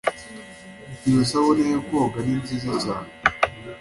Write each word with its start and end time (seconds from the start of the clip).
Iyo 1.09 1.21
sabune 1.29 1.69
yo 1.75 1.81
koga 1.87 2.17
ni 2.21 2.33
nziza 2.41 2.71
cyane 2.83 3.09